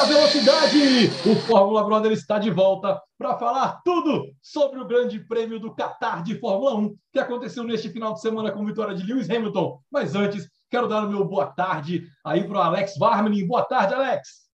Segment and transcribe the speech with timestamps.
[0.00, 1.10] da velocidade!
[1.26, 6.22] O Fórmula Brother está de volta para falar tudo sobre o Grande Prêmio do Qatar
[6.22, 9.78] de Fórmula 1, que aconteceu neste final de semana com vitória de Lewis Hamilton.
[9.92, 13.46] Mas antes, quero dar o meu boa tarde aí para o Alex Varmelin.
[13.46, 14.48] Boa tarde, Alex!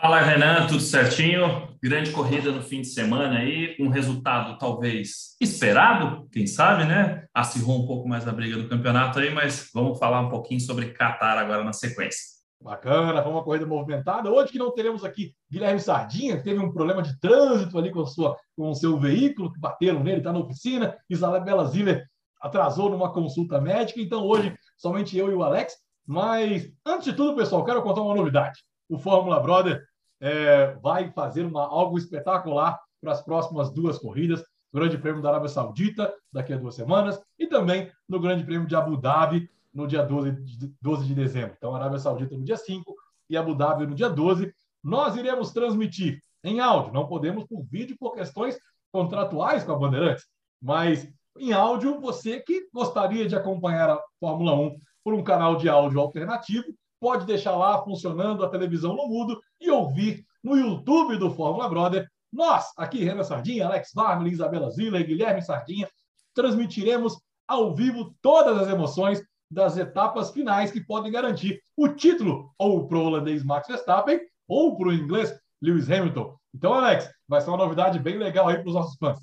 [0.00, 1.76] Fala, Renan, tudo certinho?
[1.82, 7.24] Grande corrida no fim de semana aí, um resultado talvez esperado, quem sabe, né?
[7.34, 10.92] Acirrou um pouco mais da briga do campeonato aí, mas vamos falar um pouquinho sobre
[10.92, 12.34] Qatar agora na sequência.
[12.64, 14.30] Bacana, foi uma corrida movimentada.
[14.30, 18.06] Hoje que não teremos aqui Guilherme Sardinha, que teve um problema de trânsito ali com,
[18.06, 20.96] sua, com o seu veículo, que bateram nele, está na oficina.
[21.10, 22.06] Isabela Ziller
[22.40, 25.74] atrasou numa consulta médica, então hoje somente eu e o Alex.
[26.06, 28.58] Mas, antes de tudo, pessoal, quero contar uma novidade.
[28.88, 29.84] O Fórmula Brother
[30.18, 34.42] é, vai fazer uma, algo espetacular para as próximas duas corridas.
[34.72, 38.74] Grande Prêmio da Arábia Saudita, daqui a duas semanas, e também no Grande Prêmio de
[38.74, 41.54] Abu Dhabi, no dia 12 de, 12 de dezembro.
[41.56, 42.94] Então, Arábia Saudita no dia 5
[43.28, 44.52] e Abu Dhabi no dia 12.
[44.82, 48.56] Nós iremos transmitir em áudio, não podemos por vídeo por questões
[48.92, 50.24] contratuais com a Bandeirantes,
[50.62, 55.68] mas em áudio, você que gostaria de acompanhar a Fórmula 1 por um canal de
[55.68, 56.66] áudio alternativo,
[57.00, 62.08] pode deixar lá funcionando a televisão no mudo e ouvir no YouTube do Fórmula Brother.
[62.32, 65.88] Nós, aqui, Renan Sardinha, Alex Varmelin, Isabela Ziller, Guilherme Sardinha,
[66.32, 69.20] transmitiremos ao vivo todas as emoções
[69.54, 74.76] das etapas finais que podem garantir o título ou para o holandês Max Verstappen ou
[74.76, 75.32] para o inglês
[75.62, 76.36] Lewis Hamilton.
[76.54, 79.18] Então, Alex, vai ser uma novidade bem legal aí para os nossos fãs.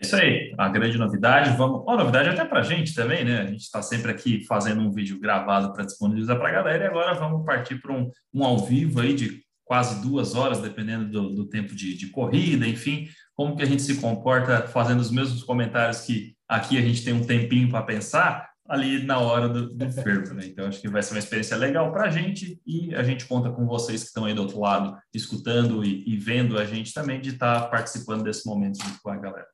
[0.00, 1.56] É isso aí, a grande novidade.
[1.56, 3.40] Vamos, uma novidade até para a gente também, né?
[3.40, 6.86] A gente está sempre aqui fazendo um vídeo gravado para disponibilizar para a galera e
[6.86, 11.34] agora vamos partir para um, um ao vivo aí de quase duas horas, dependendo do,
[11.34, 15.42] do tempo de, de, corrida, enfim, como que a gente se comporta fazendo os mesmos
[15.42, 19.92] comentários que aqui a gente tem um tempinho para pensar, ali na hora do, do
[19.92, 20.46] fervo, né?
[20.46, 23.50] Então, acho que vai ser uma experiência legal para a gente e a gente conta
[23.50, 27.20] com vocês que estão aí do outro lado, escutando e, e vendo a gente também,
[27.20, 29.46] de estar tá participando desse momento junto com a galera.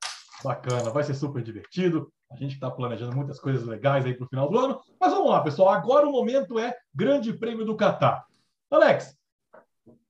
[0.43, 2.13] Bacana, vai ser super divertido.
[2.31, 4.81] A gente está planejando muitas coisas legais aí para o final do ano.
[5.01, 5.69] Mas vamos lá, pessoal.
[5.71, 8.25] Agora o momento é Grande Prêmio do Catar.
[8.71, 9.17] Alex,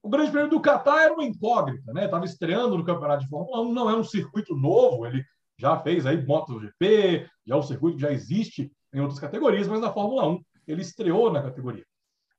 [0.03, 2.06] o Grande Prêmio do Catar era uma incógnita, né?
[2.06, 5.23] Estava estreando no Campeonato de Fórmula 1, não é um circuito novo, ele
[5.59, 9.81] já fez aí MotoGP, já é um circuito que já existe em outras categorias, mas
[9.81, 11.84] na Fórmula 1 ele estreou na categoria.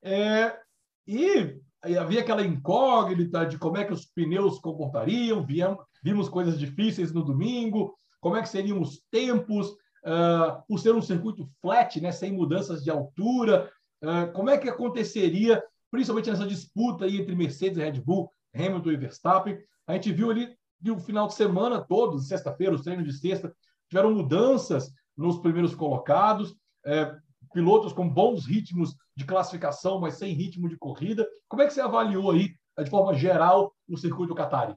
[0.01, 0.57] É,
[1.05, 1.59] e
[1.97, 5.45] havia aquela incógnita de como é que os pneus comportariam,
[6.03, 11.01] vimos coisas difíceis no domingo, como é que seriam os tempos, uh, por ser um
[11.01, 13.72] circuito flat, né, sem mudanças de altura,
[14.03, 18.91] uh, como é que aconteceria, principalmente nessa disputa aí entre Mercedes e Red Bull, Hamilton
[18.91, 19.59] e Verstappen.
[19.85, 23.53] A gente viu ali no final de semana todo, sexta-feira, os treinos de sexta,
[23.89, 26.56] tiveram mudanças nos primeiros colocados,
[26.86, 27.16] é,
[27.53, 31.28] pilotos com bons ritmos de classificação, mas sem ritmo de corrida.
[31.48, 32.53] Como é que você avaliou aí,
[32.84, 34.76] de forma geral, o circuito Qatari?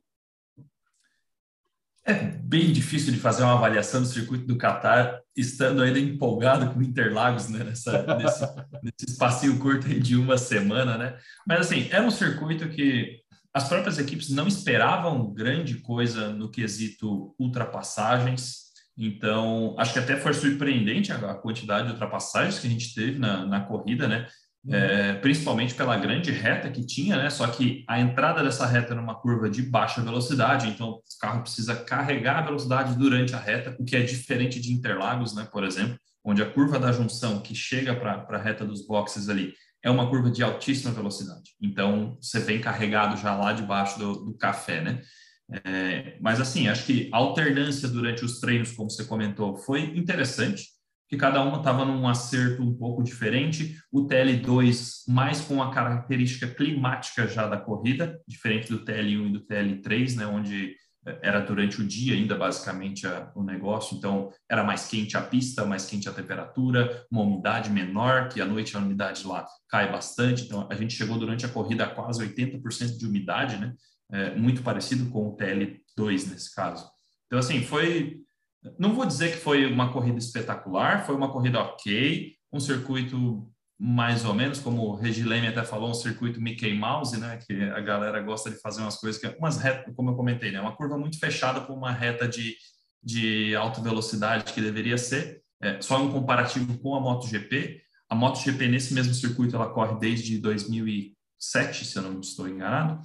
[2.09, 6.81] É bem difícil de fazer uma avaliação do circuito do Qatar, estando ainda empolgado com
[6.81, 8.47] Interlagos né, nessa, nesse,
[8.82, 11.19] nesse espacinho curto de uma semana, né?
[11.47, 13.20] Mas assim, era um circuito que
[13.53, 18.67] as próprias equipes não esperavam grande coisa no quesito ultrapassagens.
[18.98, 23.47] Então, acho que até foi surpreendente a, quantidade de ultrapassagens que a gente teve na,
[23.47, 24.26] na corrida, né?
[24.64, 24.75] Uhum.
[24.75, 27.31] É, principalmente pela grande reta que tinha, né?
[27.31, 31.76] Só que a entrada dessa reta numa curva de baixa velocidade, então o carro precisa
[31.76, 35.47] carregar a velocidade durante a reta, o que é diferente de Interlagos, né?
[35.50, 39.54] Por exemplo, onde a curva da junção que chega para a reta dos boxes ali
[39.81, 41.53] é uma curva de altíssima velocidade.
[41.62, 45.00] Então você vem carregado já lá debaixo do, do café, né?
[45.64, 50.66] É, mas assim, acho que a alternância durante os treinos, como você comentou, foi interessante,
[51.09, 53.78] que cada uma estava num acerto um pouco diferente.
[53.91, 59.41] O TL2 mais com a característica climática já da corrida, diferente do TL1 e do
[59.41, 60.75] TL3, né, onde
[61.22, 65.64] era durante o dia ainda basicamente a, o negócio, então era mais quente a pista,
[65.64, 70.44] mais quente a temperatura, uma umidade menor, que à noite a umidade lá cai bastante,
[70.44, 73.75] então a gente chegou durante a corrida a quase 80% de umidade, né?
[74.10, 76.90] é, muito parecido com o TL2 nesse caso.
[77.26, 78.20] Então, assim, foi.
[78.78, 84.25] Não vou dizer que foi uma corrida espetacular, foi uma corrida ok, um circuito mais
[84.25, 87.38] ou menos, como o Regileme até falou, um circuito Mickey Mouse, né?
[87.46, 90.60] Que a galera gosta de fazer umas coisas que umas retas, como eu comentei, né?
[90.60, 92.56] Uma curva muito fechada com uma reta de,
[93.02, 95.42] de alta velocidade que deveria ser.
[95.62, 97.80] É, só um comparativo com a MotoGP.
[98.08, 103.00] A MotoGP nesse mesmo circuito ela corre desde 2007, se eu não estou enganado.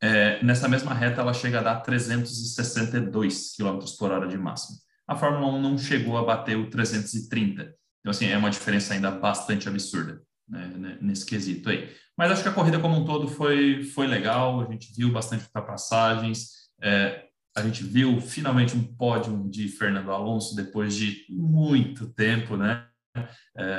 [0.00, 4.78] É, nessa mesma reta, ela chega a dar 362 km por hora de máximo.
[5.06, 7.77] A Fórmula 1 não chegou a bater o 330.
[8.08, 11.94] Então, assim, é uma diferença ainda bastante absurda né, nesse quesito aí.
[12.16, 15.44] Mas acho que a corrida como um todo foi, foi legal, a gente viu bastante
[15.44, 16.48] ultrapassagens,
[16.82, 17.24] é,
[17.54, 22.86] a gente viu finalmente um pódio de Fernando Alonso depois de muito tempo, né?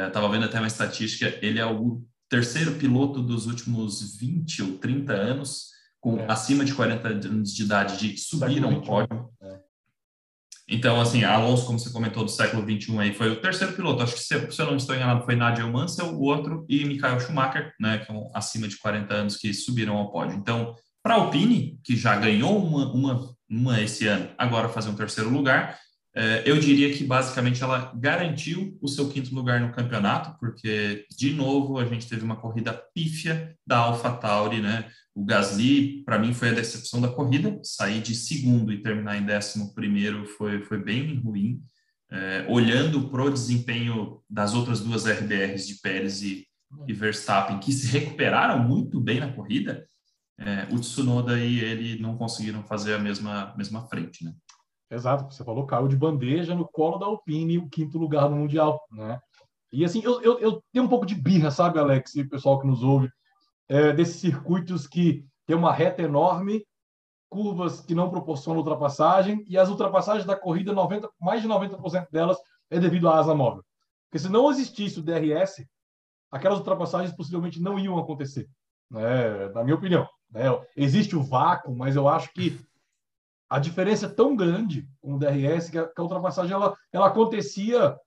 [0.05, 4.77] Estava é, vendo até uma estatística, ele é o terceiro piloto dos últimos 20 ou
[4.77, 6.31] 30 anos, com é.
[6.31, 9.27] acima de 40 anos de idade, de subir um pódio.
[10.69, 10.75] É.
[10.75, 14.03] Então, assim, Alonso, como você comentou, do século XXI aí, foi o terceiro piloto.
[14.03, 17.19] Acho que, se, se eu não estou enganado, foi Nigel Mansell, o outro, e Michael
[17.19, 20.35] Schumacher, né, que são acima de 40 anos, que subiram ao pódio.
[20.35, 24.95] Então, para a Alpine, que já ganhou uma, uma, uma esse ano, agora fazer um
[24.95, 25.75] terceiro lugar, é,
[26.45, 31.77] eu diria que basicamente ela garantiu o seu quinto lugar no campeonato, porque, de novo,
[31.77, 34.89] a gente teve uma corrida pífia da AlphaTauri, né?
[35.19, 37.59] O Gasly, para mim, foi a decepção da corrida.
[37.63, 41.61] Sair de segundo e terminar em décimo primeiro foi, foi bem ruim.
[42.11, 46.47] É, olhando para o desempenho das outras duas RBRs de Pérez e,
[46.87, 49.85] e, Verstappen, que se recuperaram muito bem na corrida,
[50.39, 54.33] é, o Tsunoda e ele não conseguiram fazer a mesma, mesma frente, né?
[54.91, 58.81] Exato, você falou, caiu de bandeja no colo da Alpine, o quinto lugar no Mundial,
[58.91, 59.19] né?
[59.71, 62.59] E assim, eu, eu, eu tenho um pouco de birra, sabe, Alex, e o pessoal
[62.59, 63.07] que nos ouve,
[63.67, 66.65] é, desses circuitos que tem uma reta enorme,
[67.29, 72.37] curvas que não proporcionam ultrapassagem, e as ultrapassagens da corrida, 90, mais de 90% delas
[72.71, 73.63] é devido à asa móvel.
[74.09, 75.63] Porque se não existisse o DRS,
[76.31, 78.49] aquelas ultrapassagens possivelmente não iam acontecer,
[78.89, 79.49] né?
[79.49, 80.07] na minha opinião.
[80.31, 80.45] Né?
[80.75, 82.59] Existe o vácuo, mas eu acho que
[83.49, 87.07] a diferença é tão grande com o DRS que a, que a ultrapassagem ela, ela
[87.07, 87.97] acontecia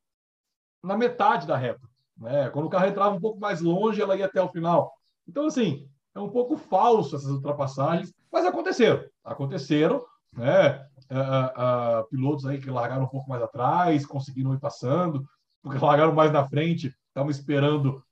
[0.82, 1.80] na metade da reta.
[2.16, 2.48] Né?
[2.50, 4.92] Quando o carro entrava um pouco mais longe, ela ia até o final.
[5.26, 9.04] Então, assim, é um pouco falso essas ultrapassagens, mas aconteceram.
[9.24, 10.86] Aconteceram, né?
[11.10, 15.28] Uh, uh, pilotos aí que largaram um pouco mais atrás, conseguiram ir passando,
[15.62, 18.02] porque largaram mais na frente, estavam esperando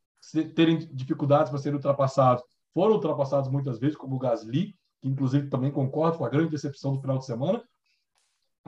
[0.55, 2.43] terem dificuldades para serem ultrapassados.
[2.75, 6.95] Foram ultrapassados muitas vezes, como o Gasly, que inclusive também concordo com a grande decepção
[6.95, 7.63] do final de semana,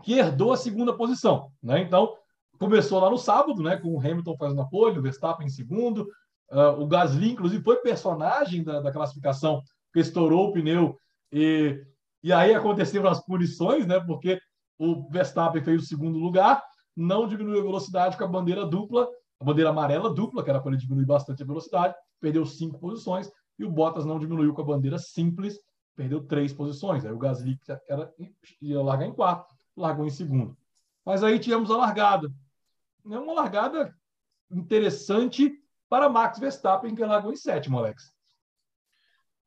[0.03, 1.53] que herdou a segunda posição.
[1.63, 1.81] Né?
[1.83, 2.17] Então,
[2.59, 6.09] começou lá no sábado, né, com o Hamilton fazendo apoio, o Verstappen em segundo,
[6.53, 10.99] Uh, o Gasly, inclusive, foi personagem da, da classificação, que estourou o pneu
[11.33, 11.83] e,
[12.23, 13.99] e aí aconteceram as punições, né?
[14.01, 14.39] Porque
[14.79, 16.63] o Verstappen fez o segundo lugar,
[16.95, 19.09] não diminuiu a velocidade com a bandeira dupla,
[19.41, 23.31] a bandeira amarela dupla, que era para ele diminuir bastante a velocidade, perdeu cinco posições,
[23.59, 25.59] e o Bottas não diminuiu com a bandeira simples,
[25.97, 27.05] perdeu três posições.
[27.05, 27.59] Aí o Gasly
[27.89, 28.13] era,
[28.61, 30.57] ia largar em quarto, largou em segundo.
[31.05, 32.33] Mas aí tivemos a largada.
[33.11, 33.95] É uma largada
[34.51, 35.53] interessante
[35.89, 38.13] para Max Verstappen, que largou em sétimo, Alex.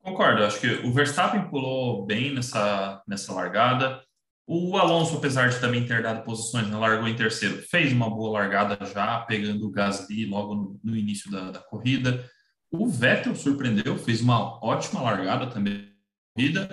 [0.02, 4.00] Concordo, acho que o Verstappen pulou bem nessa, nessa largada.
[4.46, 8.38] O Alonso, apesar de também ter dado posições, né, largou em terceiro, fez uma boa
[8.38, 12.24] largada já, pegando o Gasly logo no, no início da, da, corrida.
[12.70, 15.92] O Vettel surpreendeu, fez uma ótima largada também,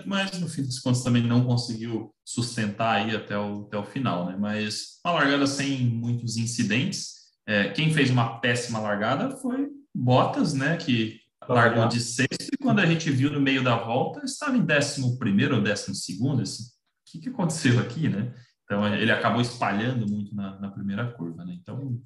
[0.05, 4.25] mas no fim das contas também não conseguiu sustentar aí até o, até o final,
[4.25, 4.35] né?
[4.37, 7.23] Mas uma largada sem muitos incidentes.
[7.45, 10.77] É, quem fez uma péssima largada foi Bottas, né?
[10.77, 14.65] Que largou de sexto e quando a gente viu no meio da volta estava em
[14.65, 16.41] décimo primeiro ou décimo segundo.
[16.41, 18.33] Assim, o que, que aconteceu aqui, né?
[18.63, 21.57] Então ele acabou espalhando muito na, na primeira curva, né?
[21.61, 22.01] Então,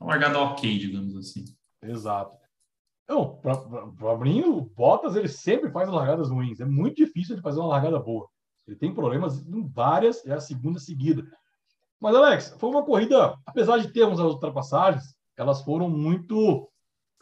[0.00, 1.44] uma largada ok, digamos assim.
[1.82, 2.39] Exato.
[3.98, 6.60] Para mim, o Bottas ele sempre faz largadas ruins.
[6.60, 8.28] É muito difícil ele fazer uma largada boa.
[8.66, 11.26] Ele tem problemas em várias, é a segunda seguida.
[12.00, 16.68] Mas, Alex, foi uma corrida, apesar de termos as ultrapassagens, elas foram muito.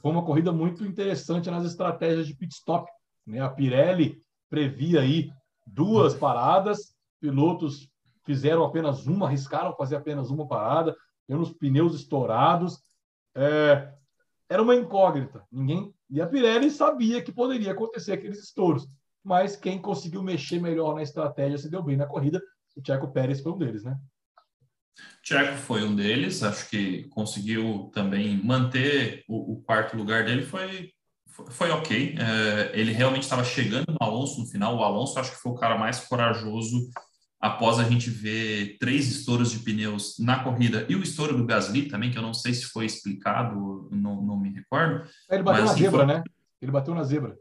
[0.00, 2.88] Foi uma corrida muito interessante nas estratégias de pit stop.
[3.26, 3.40] Né?
[3.40, 5.30] A Pirelli previa aí
[5.66, 7.88] duas paradas, pilotos
[8.25, 10.95] fizeram apenas uma, arriscaram fazer apenas uma parada,
[11.26, 12.78] tendo os pneus estourados.
[13.35, 13.92] É,
[14.49, 15.45] era uma incógnita.
[15.50, 18.87] Ninguém e a Pirelli sabia que poderia acontecer aqueles estouros,
[19.23, 22.40] mas quem conseguiu mexer melhor na estratégia se deu bem na corrida.
[22.76, 23.97] O Checo Pérez foi um deles, né?
[25.23, 30.90] Tcheco foi um deles, acho que conseguiu também manter o, o quarto lugar dele, foi,
[31.28, 32.17] foi, foi ok.
[32.19, 34.76] É, ele realmente estava chegando no Alonso no final.
[34.76, 36.90] O Alonso acho que foi o cara mais corajoso
[37.40, 41.88] após a gente ver três estouros de pneus na corrida e o estouro do Gasly
[41.88, 45.09] também, que eu não sei se foi explicado, não, não me recordo.
[45.30, 46.07] Ele bateu na zebra, foi...
[46.07, 46.23] né?
[46.61, 47.37] Ele bateu na zebra.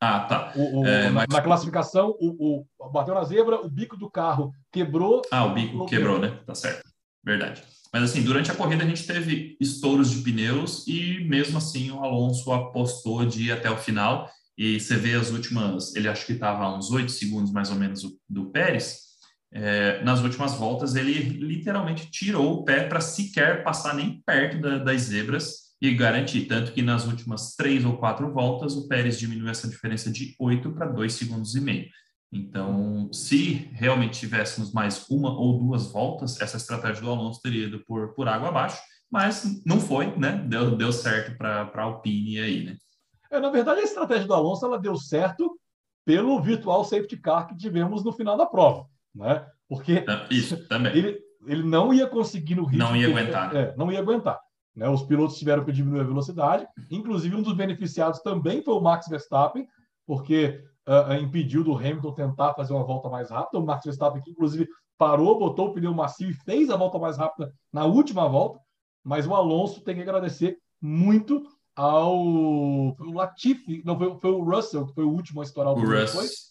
[0.00, 0.52] Ah, tá.
[0.56, 1.26] O, o, é, mas...
[1.28, 5.22] na, classificação, o, o, bateu na zebra, o bico do carro quebrou.
[5.30, 6.38] Ah, o bico quebrou, né?
[6.46, 6.88] Tá certo.
[7.24, 7.62] Verdade.
[7.92, 12.04] Mas assim, durante a corrida a gente teve estouros de pneus e mesmo assim o
[12.04, 14.28] Alonso apostou de ir até o final.
[14.56, 17.76] E você vê as últimas, ele acho que estava a uns oito segundos mais ou
[17.76, 19.06] menos do Pérez.
[19.52, 24.78] É, nas últimas voltas ele literalmente tirou o pé para sequer passar nem perto da,
[24.78, 26.46] das zebras e garantir.
[26.46, 30.72] Tanto que nas últimas três ou quatro voltas, o Pérez diminuiu essa diferença de 8
[30.72, 31.86] para 2 segundos e meio.
[32.32, 37.84] Então, se realmente tivéssemos mais uma ou duas voltas, essa estratégia do Alonso teria ido
[37.86, 40.44] por, por água abaixo, mas não foi, né?
[40.48, 42.76] Deu, deu certo para a Alpine aí, né?
[43.30, 45.58] É, na verdade, a estratégia do Alonso ela deu certo
[46.04, 49.46] pelo virtual safety car que tivemos no final da prova, né?
[49.68, 50.96] Porque Isso, também.
[50.96, 52.88] Ele, ele não ia conseguir no ritmo.
[52.88, 53.56] Não ia aguentar.
[53.56, 54.40] É, não ia aguentar.
[54.74, 54.88] Né?
[54.88, 56.66] Os pilotos tiveram que diminuir a velocidade.
[56.90, 59.66] Inclusive, um dos beneficiados também foi o Max Verstappen,
[60.06, 63.58] porque uh, impediu do Hamilton tentar fazer uma volta mais rápida.
[63.58, 64.68] O Max Verstappen, que inclusive
[64.98, 68.60] parou, botou o pneu macio e fez a volta mais rápida na última volta.
[69.02, 71.42] Mas o Alonso tem que agradecer muito
[71.76, 75.84] ao Latifi, não foi, foi, o Russell que foi o último a estourar o, o
[75.84, 76.46] Russ.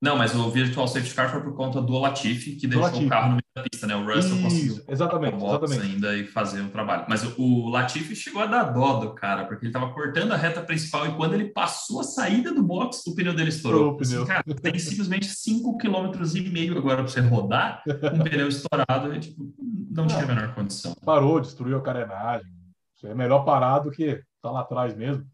[0.00, 3.06] Não, mas o Virtual Safety Car foi por conta do Latifi, que deixou Latifi.
[3.06, 3.96] o carro no meio da pista, né?
[3.96, 5.80] O Russell Isso, conseguiu exatamente, exatamente.
[5.80, 7.06] ainda e fazer o trabalho.
[7.08, 10.60] Mas o Latifi chegou a dar dó do cara, porque ele estava cortando a reta
[10.60, 13.92] principal e quando ele passou a saída do box, o pneu dele estourou.
[13.92, 14.22] O pneu.
[14.22, 19.18] Assim, cara, tem simplesmente 5,5 km agora para você rodar com um pneu estourado e
[19.18, 19.50] tipo,
[19.90, 20.94] não tinha a menor condição.
[21.06, 22.52] Parou, destruiu a carenagem.
[22.94, 25.26] Isso é melhor parar do que tá lá atrás mesmo.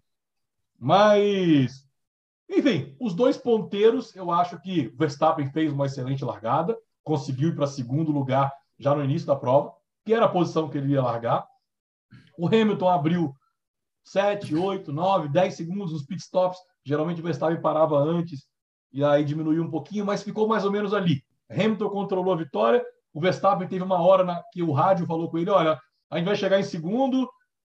[0.79, 1.87] Mas
[2.55, 7.67] enfim, os dois ponteiros, eu acho que Verstappen fez uma excelente largada, conseguiu ir para
[7.67, 9.73] segundo lugar já no início da prova,
[10.05, 11.47] que era a posição que ele ia largar.
[12.39, 13.35] O Hamilton abriu
[14.05, 16.59] 7, 8, 9, 10 segundos nos pitstops.
[16.85, 18.47] Geralmente o Verstappen parava antes
[18.93, 21.25] e aí diminuiu um pouquinho, mas ficou mais ou menos ali.
[21.51, 22.85] Hamilton controlou a vitória.
[23.15, 25.81] O Verstappen teve uma hora na, que o rádio falou com ele: olha,
[26.11, 27.31] a gente vai chegar em segundo,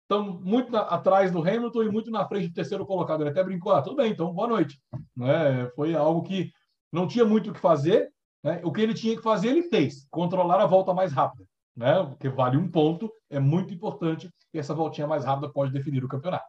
[0.10, 3.22] estamos muito na, atrás do Hamilton e muito na frente do terceiro colocado.
[3.22, 4.82] Ele até brincou, ah, tudo bem, então boa noite.
[5.16, 5.70] Né?
[5.75, 6.51] Foi algo que
[6.92, 8.12] não tinha muito o que fazer.
[8.44, 8.60] Né?
[8.63, 10.08] O que ele tinha que fazer, ele fez.
[10.10, 11.46] Controlar a volta mais rápida.
[11.78, 12.04] Né?
[12.04, 14.28] Porque vale um ponto, é muito importante.
[14.51, 16.48] E essa voltinha mais rápida pode definir o campeonato.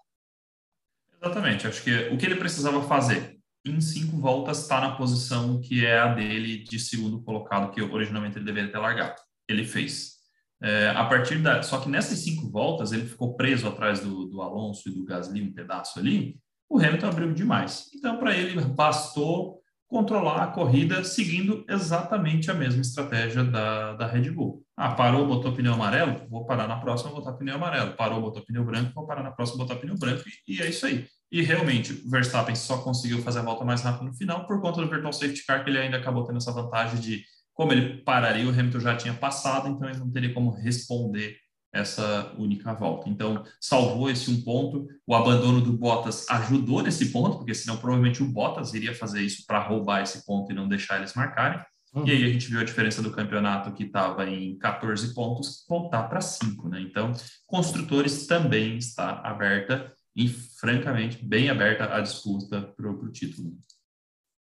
[1.23, 1.67] Exatamente.
[1.67, 5.99] Acho que o que ele precisava fazer em cinco voltas está na posição que é
[5.99, 9.21] a dele de segundo colocado, que originalmente ele deveria ter largado.
[9.47, 10.20] Ele fez.
[10.63, 11.63] É, a partir da.
[11.63, 15.43] Só que nessas cinco voltas ele ficou preso atrás do, do Alonso e do Gasly
[15.43, 16.39] um pedaço ali.
[16.69, 17.87] O Hamilton abriu demais.
[17.95, 24.31] Então, para ele, bastou controlar a corrida seguindo exatamente a mesma estratégia da, da Red
[24.31, 24.65] Bull.
[24.77, 26.29] Ah, parou, botou pneu amarelo?
[26.31, 27.95] Vou parar na próxima, botar pneu amarelo.
[27.95, 28.93] Parou, botou pneu branco?
[28.95, 30.23] Vou parar na próxima, botar pneu branco.
[30.47, 31.07] E, e é isso aí.
[31.33, 34.81] E realmente, o Verstappen só conseguiu fazer a volta mais rápida no final por conta
[34.81, 37.25] do Virtual Safety Car, que ele ainda acabou tendo essa vantagem de
[37.61, 41.37] como ele pararia, o Hamilton já tinha passado, então ele não teria como responder
[41.71, 43.11] essa única volta.
[43.11, 44.89] Então, salvou esse um ponto.
[45.07, 49.45] O abandono do Bottas ajudou nesse ponto, porque senão provavelmente o Bottas iria fazer isso
[49.47, 51.63] para roubar esse ponto e não deixar eles marcarem.
[51.93, 52.07] Uhum.
[52.07, 56.05] E aí a gente viu a diferença do campeonato que estava em 14 pontos voltar
[56.05, 56.81] para 5, né?
[56.81, 57.13] Então,
[57.47, 63.53] construtores também está aberta e, francamente, bem aberta a disputa para o título.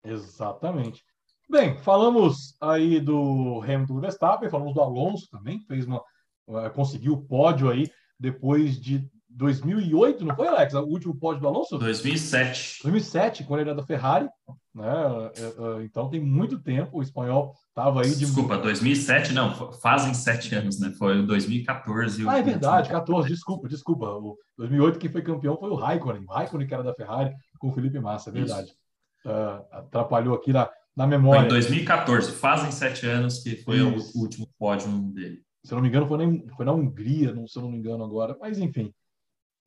[0.04, 1.07] Exatamente.
[1.50, 5.98] Bem, falamos aí do Hamilton Verstappen, falamos do Alonso também, fez uma,
[6.46, 7.90] uh, conseguiu o pódio aí
[8.20, 10.74] depois de 2008, não foi, Alex?
[10.74, 11.78] O último pódio do Alonso?
[11.78, 12.80] 2007.
[12.82, 14.28] 2007, quando ele era da Ferrari.
[14.74, 14.92] Né?
[14.92, 18.26] Uh, uh, então tem muito tempo, o espanhol estava aí de.
[18.26, 20.90] Desculpa, 2007 não, fazem sete anos, né?
[20.98, 22.28] Foi 2014.
[22.28, 24.06] Ah, é verdade, 14, desculpa, desculpa.
[24.06, 27.68] O 2008 quem foi campeão foi o Raikkonen, o Raikkonen que era da Ferrari com
[27.68, 28.72] o Felipe Massa, é verdade.
[29.24, 31.42] Uh, atrapalhou aqui na, na memória.
[31.42, 34.18] Foi em 2014, fazem sete anos que foi Isso.
[34.18, 35.40] o último pódio dele.
[35.64, 37.78] Se eu não me engano, foi, nem, foi na Hungria, não, se eu não me
[37.78, 38.92] engano agora, mas enfim.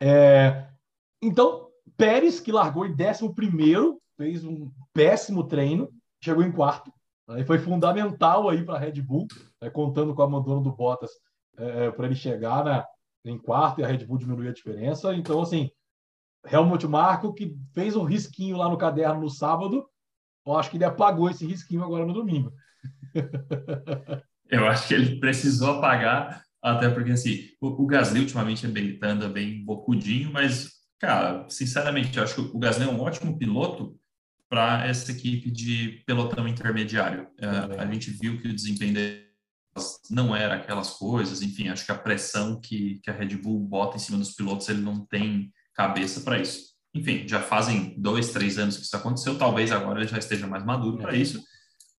[0.01, 0.67] É,
[1.21, 5.89] então, Pérez, que largou em 11, fez um péssimo treino,
[6.21, 6.91] chegou em quarto.
[7.29, 9.25] Aí foi fundamental aí para a Red Bull,
[9.61, 11.11] é, contando com o abandono do Bottas
[11.57, 12.85] é, é para ele chegar na,
[13.23, 15.15] em quarto e a Red Bull diminuir a diferença.
[15.15, 15.69] Então, assim,
[16.45, 19.87] Helmut Marko, que fez um risquinho lá no caderno no sábado,
[20.45, 22.53] eu acho que ele apagou esse risquinho agora no domingo.
[24.49, 28.67] Eu acho que ele precisou apagar, até porque assim, o, o Gasly ultimamente
[29.01, 33.97] anda bem bocudinho, mas, cara, sinceramente, eu acho que o Gasly é um ótimo piloto
[34.49, 37.29] para essa equipe de pelotão intermediário.
[37.39, 39.25] É, a gente viu que o desempenho dele
[40.09, 43.95] não era aquelas coisas, enfim, acho que a pressão que, que a Red Bull bota
[43.95, 48.57] em cima dos pilotos, ele não tem cabeça para isso enfim, já fazem dois, três
[48.57, 51.17] anos que isso aconteceu, talvez agora ele já esteja mais maduro para é.
[51.17, 51.41] isso.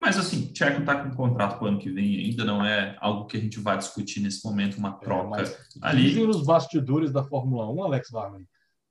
[0.01, 2.98] Mas assim, Tcheco está com um contrato para o ano que vem, ainda não é
[3.00, 6.07] algo que a gente vai discutir nesse momento, uma é, troca é, ali.
[6.07, 8.48] Dizem nos bastidores da Fórmula 1, Alex Varney,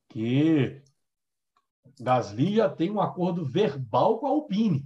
[0.09, 0.81] que
[1.99, 4.85] Gasly já tem um acordo verbal com a Alpine.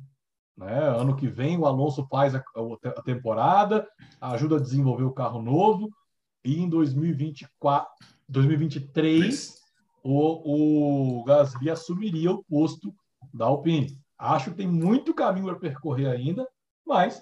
[0.57, 0.79] Né?
[0.79, 2.43] Ano que vem o Alonso faz a,
[2.97, 3.87] a temporada,
[4.19, 5.91] ajuda a desenvolver o carro novo,
[6.43, 7.87] e em 2024,
[8.27, 9.64] 2023
[10.07, 12.93] o, o Gasly assumiria o posto
[13.33, 13.99] da Alpine.
[14.19, 16.47] Acho que tem muito caminho para percorrer ainda,
[16.85, 17.19] mas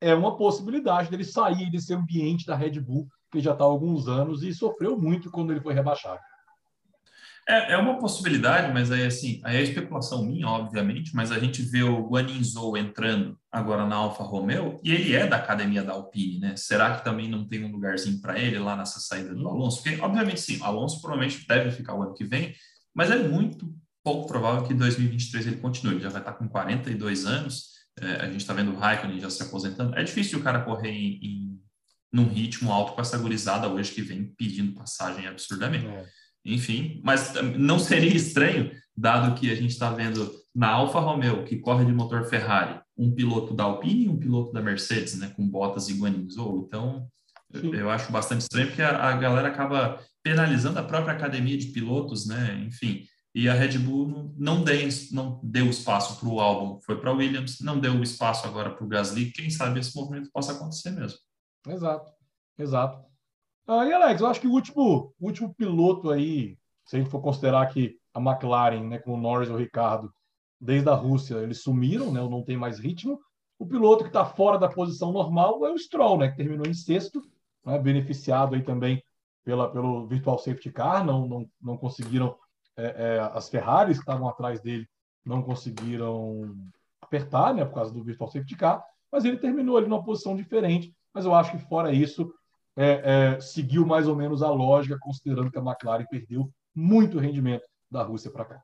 [0.00, 4.06] é uma possibilidade dele sair desse ambiente da Red Bull, que já está há alguns
[4.06, 6.20] anos e sofreu muito quando ele foi rebaixado.
[7.50, 11.62] É, é uma possibilidade, mas aí assim, aí é especulação minha, obviamente, mas a gente
[11.62, 16.38] vê o Guaninzou entrando agora na Alfa Romeo e ele é da academia da Alpine,
[16.38, 16.54] né?
[16.56, 19.82] Será que também não tem um lugarzinho para ele lá nessa saída do Alonso?
[19.82, 22.54] Porque, obviamente, sim, Alonso provavelmente deve ficar o ano que vem,
[22.94, 25.94] mas é muito pouco provável que em 2023 ele continue.
[25.94, 29.28] Ele já vai estar com 42 anos, é, a gente está vendo o Raikkonen já
[29.28, 29.98] se aposentando.
[29.98, 31.60] É difícil o cara correr em, em
[32.12, 35.86] num ritmo alto com essa gurizada hoje que vem pedindo passagem absurdamente.
[35.86, 41.44] É enfim, mas não seria estranho, dado que a gente está vendo na Alfa Romeo,
[41.44, 45.32] que corre de motor Ferrari, um piloto da Alpine e um piloto da Mercedes, né,
[45.34, 46.64] com Bottas e Guanizou.
[46.66, 47.08] Então,
[47.52, 51.68] eu, eu, acho bastante estranho, porque a, a, galera acaba penalizando a própria academia de
[51.68, 53.04] pilotos, né, enfim.
[53.32, 57.14] E a Red Bull não, deu, não deu espaço para o álbum, foi para a
[57.14, 59.30] Williams, não deu espaço agora para o Gasly.
[59.30, 61.18] Quem sabe esse movimento possa acontecer mesmo.
[61.68, 62.10] Exato,
[62.58, 63.09] exato.
[63.72, 67.08] Ah, e Alex, eu acho que o último, o último piloto aí, se a gente
[67.08, 70.12] for considerar que a McLaren, né, com o Norris e o Ricardo,
[70.60, 73.20] desde a Rússia, eles sumiram, né, não tem mais ritmo.
[73.60, 76.74] O piloto que está fora da posição normal é o Stroll, né, que terminou em
[76.74, 77.22] sexto,
[77.64, 79.00] né, beneficiado aí também
[79.44, 82.34] pela, pelo Virtual Safety Car, não, não, não conseguiram,
[82.76, 84.84] é, é, as Ferraris que estavam atrás dele
[85.24, 86.56] não conseguiram
[87.00, 90.92] apertar, né, por causa do Virtual Safety Car, mas ele terminou ali numa posição diferente,
[91.14, 92.34] mas eu acho que fora isso,
[92.76, 97.64] é, é, seguiu mais ou menos a lógica, considerando que a McLaren perdeu muito rendimento
[97.90, 98.62] da Rússia para cá.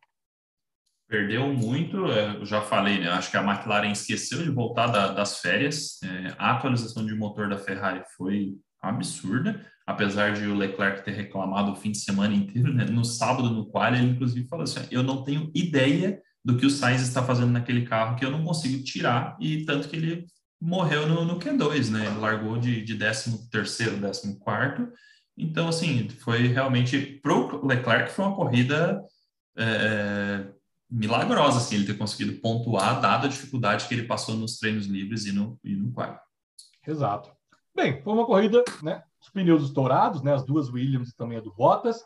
[1.08, 3.08] Perdeu muito, é, eu já falei, né?
[3.10, 6.00] Acho que a McLaren esqueceu de voltar da, das férias.
[6.02, 11.72] É, a atualização de motor da Ferrari foi absurda, apesar de o Leclerc ter reclamado
[11.72, 12.85] o fim de semana inteiro, né?
[12.85, 16.70] No sábado, no qual ele inclusive falou assim: eu não tenho ideia do que o
[16.70, 20.26] Sainz está fazendo naquele carro que eu não consigo tirar, e tanto que ele
[20.61, 22.07] morreu no, no Q2, né?
[22.07, 24.88] Ele largou de, de 13 terceiro, 14 quarto.
[25.37, 29.05] Então, assim, foi realmente para o Leclerc foi uma corrida
[29.57, 30.47] é,
[30.90, 35.27] milagrosa, assim, ele ter conseguido pontuar, dada a dificuldade que ele passou nos treinos livres
[35.27, 36.25] e no, e no quarto.
[36.87, 37.31] Exato.
[37.75, 39.03] Bem, foi uma corrida, né?
[39.21, 40.33] Os pneus estourados, né?
[40.33, 42.01] As duas Williams e também a do Bottas.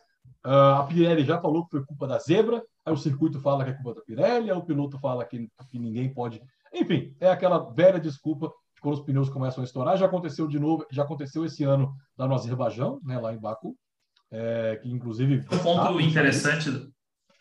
[0.45, 3.71] Uh, a Pirelli já falou que foi culpa da zebra, aí o circuito fala que
[3.71, 7.71] é culpa da Pirelli, aí o piloto fala que, que ninguém pode enfim, é aquela
[7.73, 9.97] velha desculpa de quando os pneus começam a estourar.
[9.97, 13.77] Já aconteceu de novo, já aconteceu esse ano lá no Azerbaijão, né, lá em Baku,
[14.31, 15.45] é, que inclusive.
[15.53, 16.91] Um ponto interessante.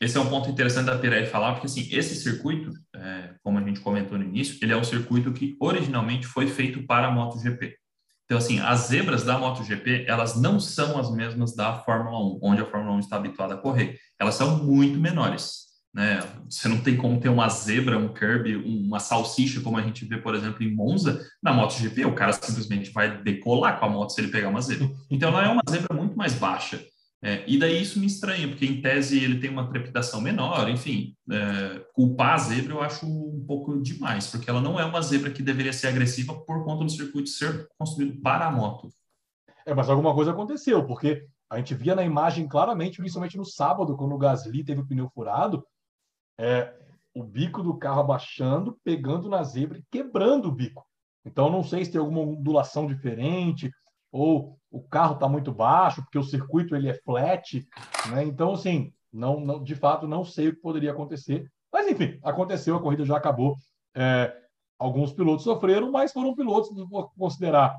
[0.01, 3.61] Esse é um ponto interessante da Pirelli falar, porque assim, esse circuito, é, como a
[3.61, 7.75] gente comentou no início, ele é um circuito que originalmente foi feito para a MotoGP.
[8.23, 12.61] Então, assim, as zebras da MotoGP, elas não são as mesmas da Fórmula 1, onde
[12.61, 13.99] a Fórmula 1 está habituada a correr.
[14.17, 16.21] Elas são muito menores né?
[16.49, 20.17] Você não tem como ter uma zebra, um curb, uma salsicha, como a gente vê,
[20.17, 24.21] por exemplo, em Monza, na MotoGP, o cara simplesmente vai decolar com a moto se
[24.21, 24.89] ele pegar uma zebra.
[25.09, 26.83] Então, ela é uma zebra muito mais baixa.
[27.21, 31.17] É, e daí isso me estranha, porque em tese ele tem uma trepidação menor, enfim,
[31.29, 35.29] é, culpar a zebra eu acho um pouco demais, porque ela não é uma zebra
[35.29, 38.87] que deveria ser agressiva por conta do circuito ser construído para a moto.
[39.65, 43.97] É, mas alguma coisa aconteceu, porque a gente via na imagem claramente, principalmente no sábado,
[43.97, 45.65] quando o Gasly teve o pneu furado,
[46.39, 46.73] é,
[47.13, 50.85] o bico do carro abaixando, pegando na zebra e quebrando o bico.
[51.25, 53.69] Então, não sei se tem alguma ondulação diferente
[54.11, 57.67] ou o carro está muito baixo, porque o circuito ele é flat.
[58.11, 58.23] Né?
[58.23, 61.45] Então, assim, não, não, de fato, não sei o que poderia acontecer.
[61.71, 63.55] Mas, enfim, aconteceu, a corrida já acabou.
[63.93, 64.33] É,
[64.79, 67.77] alguns pilotos sofreram, mas foram pilotos, vou considerar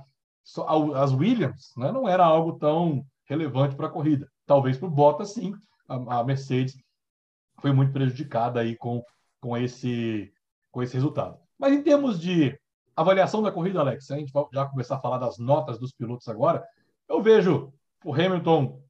[0.97, 1.91] as Williams, né?
[1.93, 4.29] não era algo tão relevante para a corrida.
[4.47, 5.55] Talvez para o Bottas, sim,
[5.89, 6.77] a, a Mercedes
[7.61, 9.03] foi muito prejudicada aí com,
[9.41, 10.33] com, esse,
[10.71, 11.39] com esse resultado.
[11.59, 12.59] Mas em termos de
[12.97, 16.29] avaliação da corrida, Alex, a gente vai já começar a falar das notas dos pilotos
[16.29, 16.65] agora.
[17.09, 17.73] Eu vejo
[18.05, 18.81] o Hamilton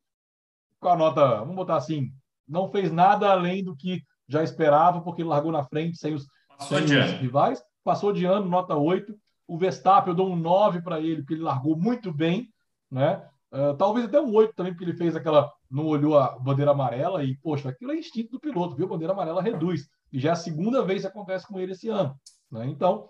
[0.78, 2.12] com a nota, vamos botar assim,
[2.48, 6.26] não fez nada além do que já esperava, porque ele largou na frente sem os,
[6.61, 7.62] sem os rivais.
[7.85, 9.14] Passou de ano, nota 8.
[9.46, 12.48] O Verstappen, eu dou um 9 para ele, porque ele largou muito bem,
[12.90, 13.26] né?
[13.52, 15.52] Uh, talvez até um 8 também, porque ele fez aquela.
[15.70, 18.88] Não olhou a bandeira amarela e, poxa, aquilo é instinto do piloto, viu?
[18.88, 19.88] Bandeira amarela reduz.
[20.12, 22.14] E já é a segunda vez que acontece com ele esse ano.
[22.50, 22.66] Né?
[22.66, 23.08] Então,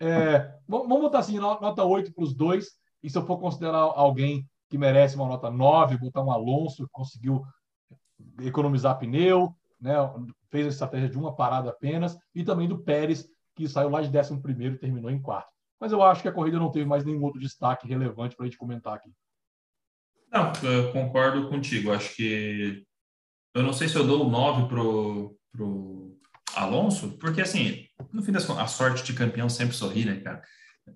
[0.00, 2.68] é, vamos botar assim, nota 8 para os dois.
[3.02, 6.92] E se eu for considerar alguém que merece uma nota 9, botar um Alonso, que
[6.92, 7.42] conseguiu
[8.40, 9.94] economizar pneu, né?
[10.50, 14.16] fez a estratégia de uma parada apenas, e também do Pérez, que saiu lá de
[14.16, 15.50] 11 e terminou em quarto.
[15.80, 18.48] Mas eu acho que a corrida não teve mais nenhum outro destaque relevante para a
[18.48, 19.10] gente comentar aqui.
[20.30, 20.52] Não,
[20.92, 21.92] concordo contigo.
[21.92, 22.84] Acho que
[23.54, 26.16] eu não sei se eu dou o 9 pro, pro
[26.54, 30.42] Alonso, porque assim, no fim das contas, a sorte de campeão sempre sorri, né, cara?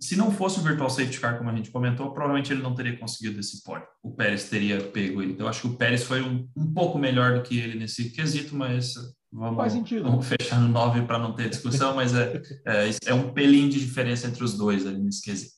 [0.01, 2.99] Se não fosse o Virtual Safety Car, como a gente comentou, provavelmente ele não teria
[2.99, 3.87] conseguido esse pódio.
[4.03, 5.33] O Pérez teria pego ele.
[5.33, 8.57] Então, acho que o Pérez foi um, um pouco melhor do que ele nesse quesito,
[8.57, 8.95] mas
[9.31, 13.69] vamos, vamos fechar no 9 para não ter discussão, mas é, é, é, um pelinho
[13.69, 15.55] de diferença entre os dois ali nesse quesito.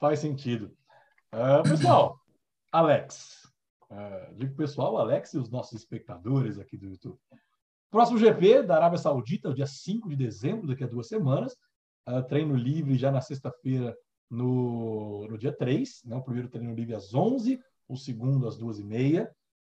[0.00, 0.72] Faz sentido.
[1.34, 2.18] Uh, pessoal,
[2.74, 3.48] Alex.
[3.88, 7.16] Uh, digo pessoal, Alex e os nossos espectadores aqui do YouTube.
[7.88, 11.56] Próximo GP da Arábia Saudita, dia 5 de dezembro, daqui a duas semanas.
[12.04, 13.96] Uh, treino livre já na sexta-feira,
[14.28, 16.02] no, no dia 3.
[16.04, 16.16] Né?
[16.16, 19.28] O primeiro treino livre às 11, o segundo às 2h30.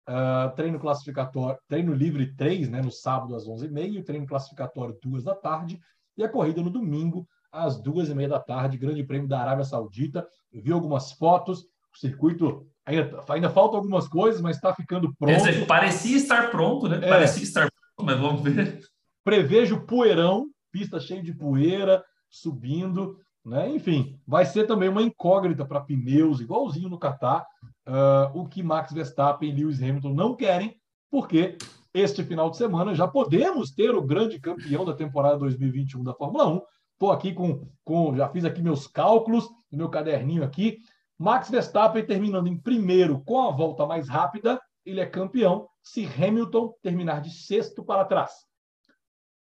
[0.09, 4.99] Uh, treino classificatório, treino livre 3, né, no sábado às 11h30, e o treino classificatório
[5.01, 5.79] 2 da tarde,
[6.17, 10.27] e a corrida no domingo às 2h30 da tarde, Grande Prêmio da Arábia Saudita.
[10.51, 11.63] Eu vi algumas fotos,
[11.95, 15.37] o circuito ainda, ainda falta algumas coisas, mas está ficando pronto.
[15.37, 16.97] Dizer, parecia estar pronto, né?
[16.97, 17.09] É.
[17.09, 18.81] Parecia estar pronto, mas vamos ver.
[19.23, 23.19] Prevejo poeirão, pista cheia de poeira, subindo.
[23.45, 23.71] Né?
[23.71, 27.47] Enfim, vai ser também uma incógnita para pneus, igualzinho no Qatar,
[27.87, 30.77] uh, o que Max Verstappen e Lewis Hamilton não querem,
[31.11, 31.57] porque
[31.93, 36.47] este final de semana já podemos ter o grande campeão da temporada 2021 da Fórmula
[36.47, 36.61] 1.
[36.93, 40.79] Estou aqui com, com, já fiz aqui meus cálculos, meu caderninho aqui.
[41.19, 46.73] Max Verstappen terminando em primeiro com a volta mais rápida, ele é campeão se Hamilton
[46.81, 48.33] terminar de sexto para trás.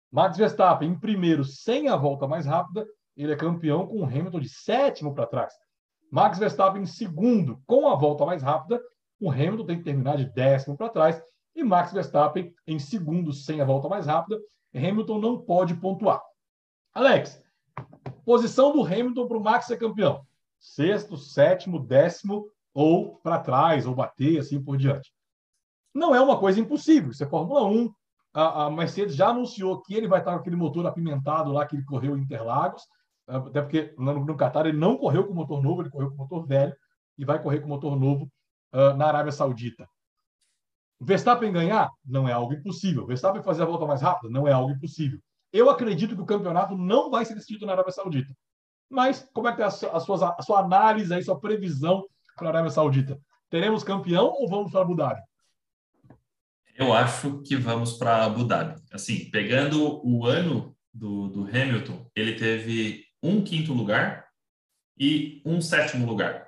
[0.09, 4.39] Max Verstappen em primeiro sem a volta mais rápida, ele é campeão com o Hamilton
[4.39, 5.53] de sétimo para trás.
[6.09, 8.81] Max Verstappen em segundo com a volta mais rápida,
[9.19, 11.21] o Hamilton tem que terminar de décimo para trás.
[11.53, 14.39] E Max Verstappen em segundo sem a volta mais rápida,
[14.73, 16.21] Hamilton não pode pontuar.
[16.93, 17.43] Alex,
[18.23, 20.25] posição do Hamilton para o Max ser campeão:
[20.59, 25.11] sexto, sétimo, décimo ou para trás, ou bater, assim por diante.
[25.93, 27.11] Não é uma coisa impossível.
[27.11, 27.91] Isso é Fórmula 1,
[28.33, 31.75] a, a Mercedes já anunciou que ele vai estar com aquele motor apimentado lá que
[31.75, 32.83] ele correu em Interlagos,
[33.27, 36.45] até porque no, no Qatar ele não correu com motor novo, ele correu com motor
[36.45, 36.75] velho
[37.17, 38.29] e vai correr com motor novo
[38.73, 39.87] uh, na Arábia Saudita.
[41.01, 43.05] Verstappen ganhar não é algo impossível.
[43.05, 45.19] Verstappen fazer a volta mais rápida não é algo impossível.
[45.51, 48.33] Eu acredito que o campeonato não vai ser decidido na Arábia Saudita.
[48.89, 52.05] Mas como é que é a sua, a sua, a sua análise aí, sua previsão
[52.35, 53.19] para a Arábia Saudita?
[53.49, 55.21] Teremos campeão ou vamos para Abu Dhabi?
[56.75, 58.81] Eu acho que vamos para Abu Dhabi.
[58.91, 64.25] Assim, pegando o ano do, do Hamilton, ele teve um quinto lugar
[64.97, 66.47] e um sétimo lugar.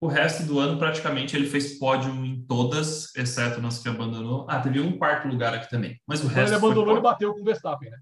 [0.00, 4.46] O resto do ano, praticamente, ele fez pódio em todas, exceto nas que abandonou.
[4.48, 6.00] Ah, teve um quarto lugar aqui também.
[6.06, 6.48] Mas o resto.
[6.48, 7.98] Ele abandonou, ele bateu com o Verstappen, né?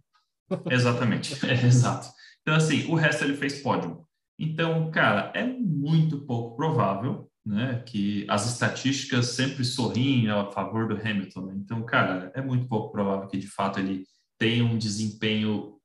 [0.71, 2.09] Exatamente, é, exato.
[2.51, 4.05] Então, assim, o resto ele fez pódio.
[4.37, 10.97] Então, cara, é muito pouco provável né, que as estatísticas sempre sorriem a favor do
[10.97, 11.43] Hamilton.
[11.43, 11.55] Né?
[11.59, 14.05] Então, cara, é muito pouco provável que de fato ele
[14.37, 15.77] tenha um desempenho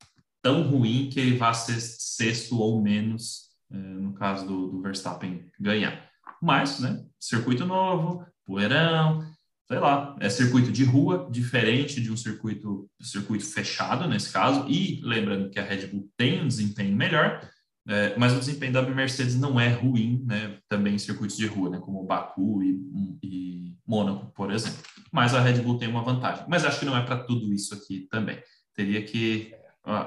[0.41, 5.45] tão ruim que ele vá ser sexto ou menos, é, no caso do, do, Verstappen,
[5.60, 6.10] ganhar.
[6.41, 9.23] Mas, né, circuito novo, poeirão,
[9.67, 15.01] sei lá, é circuito de rua, diferente de um circuito, circuito fechado nesse caso, e
[15.04, 17.41] lembrando que a Red Bull tem um desempenho melhor,
[17.88, 20.58] é, mas o desempenho da Mercedes não é ruim, né?
[20.67, 21.80] Também em circuitos de rua, né?
[21.80, 24.80] Como Baku e, e Mônaco, por exemplo.
[25.12, 26.45] Mas a Red Bull tem uma vantagem.
[26.47, 28.41] Mas acho que não é para tudo isso aqui também.
[28.73, 29.54] Teria que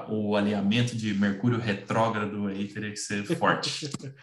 [0.09, 3.89] o alinhamento de Mercúrio retrógrado aí teria que ser forte.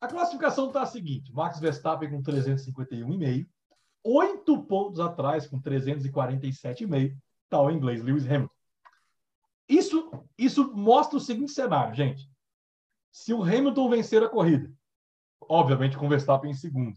[0.00, 3.46] a classificação está a seguinte: Max Verstappen com 351,5,
[4.06, 8.54] oito pontos atrás com 347,5, está o inglês Lewis Hamilton.
[9.68, 12.30] Isso, isso mostra o seguinte cenário, gente.
[13.10, 14.72] Se o Hamilton vencer a corrida,
[15.40, 16.96] obviamente com Verstappen em segundo,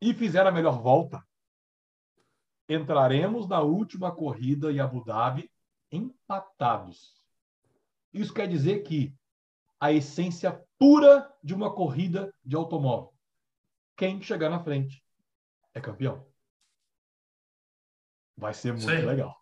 [0.00, 1.24] e fizer a melhor volta,
[2.68, 5.50] entraremos na última corrida em Abu Dhabi
[5.92, 7.14] empatados.
[8.12, 9.14] Isso quer dizer que
[9.78, 13.12] a essência pura de uma corrida de automóvel.
[13.96, 15.04] Quem chegar na frente
[15.74, 16.29] é campeão.
[18.40, 19.06] Vai ser muito Sim.
[19.06, 19.36] legal.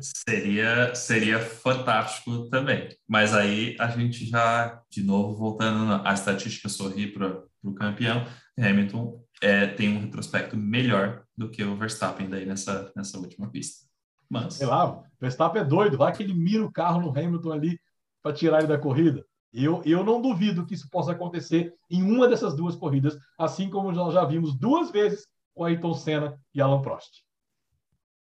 [0.00, 2.88] Seria, seria fantástico também.
[3.06, 8.24] Mas aí a gente já, de novo, voltando à estatística sorrir para o campeão,
[8.58, 13.84] Hamilton é, tem um retrospecto melhor do que o Verstappen daí nessa, nessa última pista.
[14.30, 14.54] Mas...
[14.54, 17.80] Sei lá, Verstappen é doido, vai que ele mira o carro no Hamilton ali
[18.22, 19.24] para tirar ele da corrida.
[19.52, 23.92] Eu, eu não duvido que isso possa acontecer em uma dessas duas corridas, assim como
[23.92, 27.26] nós já vimos duas vezes com Ayrton Senna e Alan Prost.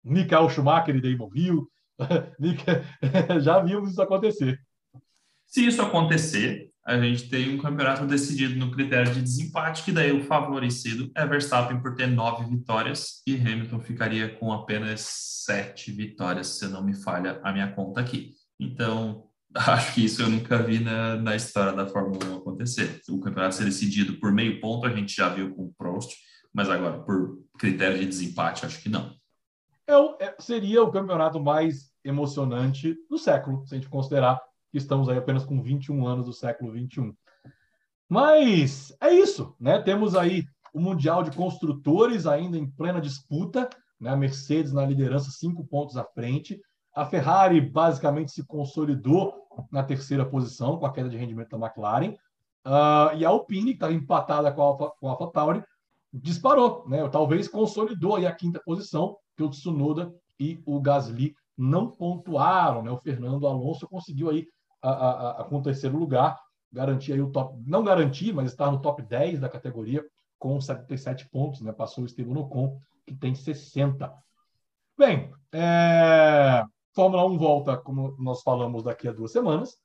[0.05, 1.69] Michael Schumacher e Damon Hill.
[3.41, 4.59] Já vimos isso acontecer.
[5.47, 10.11] Se isso acontecer, a gente tem um campeonato decidido no critério de desempate, que daí
[10.11, 15.01] o favorecido é Verstappen por ter nove vitórias e Hamilton ficaria com apenas
[15.45, 18.33] sete vitórias, se não me falha a minha conta aqui.
[18.59, 23.01] Então, acho que isso eu nunca vi na, na história da Fórmula 1 acontecer.
[23.09, 26.13] O campeonato ser decidido por meio ponto, a gente já viu com o Prost,
[26.53, 29.15] mas agora, por critério de desempate, acho que não.
[29.87, 35.07] É, é, seria o campeonato mais emocionante do século, se a gente considerar que estamos
[35.09, 37.15] aí apenas com 21 anos do século 21.
[38.09, 39.81] Mas é isso, né?
[39.81, 40.43] Temos aí
[40.73, 43.69] o Mundial de Construtores ainda em plena disputa,
[43.99, 44.09] né?
[44.09, 46.59] A Mercedes na liderança, cinco pontos à frente.
[46.93, 49.33] A Ferrari basicamente se consolidou
[49.71, 52.15] na terceira posição com a queda de rendimento da McLaren.
[52.65, 55.63] Uh, e a Alpine, que estava empatada com a, Alfa, com a AlphaTauri,
[56.11, 57.07] disparou, né?
[57.09, 62.91] Talvez consolidou aí a quinta posição, que o Tsunoda e o Gasly não pontuaram, né?
[62.91, 64.47] O Fernando Alonso conseguiu aí
[64.81, 66.39] a, a, a, com o terceiro lugar,
[66.71, 70.05] garantir aí o top, não garantir, mas estar no top 10 da categoria
[70.37, 71.71] com 77 pontos, né?
[71.71, 74.13] Passou o Esteban Ocon, que tem 60.
[74.97, 76.63] Bem, é...
[76.93, 79.77] Fórmula 1 volta, como nós falamos, daqui a duas semanas.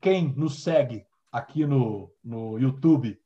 [0.00, 3.18] Quem nos segue aqui no, no YouTube,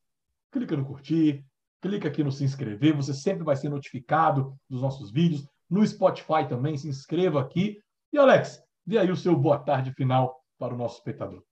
[0.50, 1.44] clica no curtir,
[1.80, 5.46] clica aqui no se inscrever, você sempre vai ser notificado dos nossos vídeos.
[5.68, 7.78] No Spotify também, se inscreva aqui.
[8.12, 11.42] E Alex, dê aí o seu boa tarde final para o nosso espectador.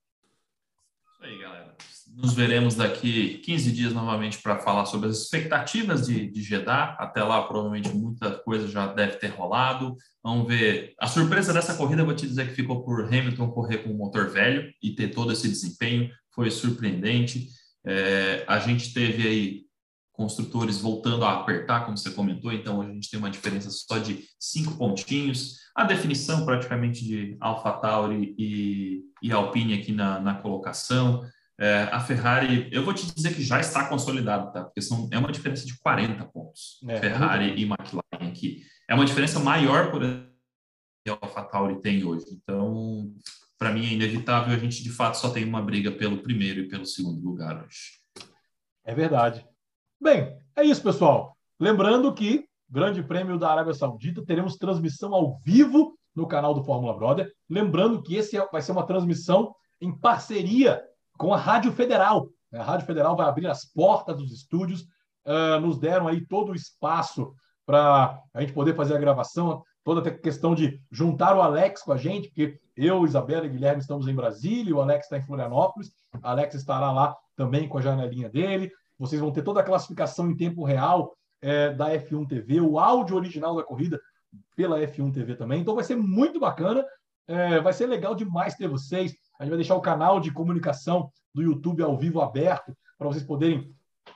[1.12, 1.76] Isso aí, galera.
[2.14, 6.96] Nos veremos daqui 15 dias novamente para falar sobre as expectativas de, de Jeddah.
[6.98, 9.96] Até lá, provavelmente muita coisa já deve ter rolado.
[10.22, 10.94] Vamos ver.
[10.98, 14.30] A surpresa dessa corrida, vou te dizer que ficou por Hamilton correr com o motor
[14.30, 16.10] velho e ter todo esse desempenho.
[16.30, 17.48] Foi surpreendente.
[17.84, 19.65] É, a gente teve aí
[20.16, 24.24] construtores voltando a apertar, como você comentou, então a gente tem uma diferença só de
[24.40, 25.58] cinco pontinhos.
[25.74, 31.22] A definição praticamente de AlphaTauri e, e Alpine aqui na, na colocação.
[31.58, 34.64] É, a Ferrari, eu vou te dizer que já está consolidado, tá?
[34.64, 36.80] Porque são, é uma diferença de 40 pontos.
[36.88, 38.62] É, Ferrari é e McLaren aqui.
[38.88, 40.30] É uma diferença maior, por exemplo,
[41.04, 42.26] que a AlphaTauri tem hoje.
[42.30, 43.12] Então,
[43.58, 46.68] para mim é inevitável, a gente de fato só tem uma briga pelo primeiro e
[46.68, 48.00] pelo segundo lugar hoje.
[48.84, 49.46] É verdade.
[50.00, 51.36] Bem, é isso, pessoal.
[51.58, 56.96] Lembrando que Grande Prêmio da Arábia Saudita, teremos transmissão ao vivo no canal do Fórmula
[56.96, 57.30] Brother.
[57.48, 60.82] Lembrando que esse é, vai ser uma transmissão em parceria
[61.16, 62.28] com a Rádio Federal.
[62.52, 64.82] A Rádio Federal vai abrir as portas dos estúdios,
[65.26, 67.32] uh, nos deram aí todo o espaço
[67.64, 71.92] para a gente poder fazer a gravação, toda a questão de juntar o Alex com
[71.92, 75.90] a gente, porque eu, Isabela e Guilherme estamos em Brasília, o Alex está em Florianópolis,
[76.22, 78.70] a Alex estará lá também com a janelinha dele.
[78.98, 83.16] Vocês vão ter toda a classificação em tempo real é, da F1 TV, o áudio
[83.16, 84.00] original da corrida
[84.54, 85.60] pela F1 TV também.
[85.60, 86.84] Então vai ser muito bacana,
[87.28, 89.14] é, vai ser legal demais ter vocês.
[89.38, 93.24] A gente vai deixar o canal de comunicação do YouTube ao vivo aberto para vocês
[93.24, 93.70] poderem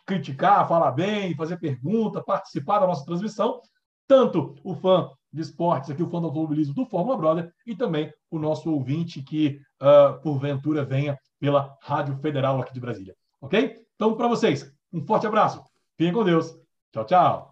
[0.06, 3.60] criticar, falar bem, fazer pergunta, participar da nossa transmissão.
[4.06, 8.12] Tanto o fã de esportes aqui, o fã do automobilismo do Fórmula Brother, e também
[8.30, 13.14] o nosso ouvinte que, uh, porventura, venha pela Rádio Federal aqui de Brasília.
[13.40, 13.76] Ok?
[14.00, 15.62] Então, para vocês, um forte abraço.
[15.98, 16.58] Fiquem com Deus.
[16.90, 17.49] Tchau, tchau.